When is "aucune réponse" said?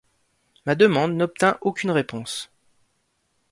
1.61-2.49